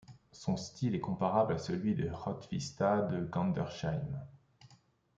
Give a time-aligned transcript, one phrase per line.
[0.31, 4.01] Son style est comparable à celui de Hrotsvita de Gandersheim.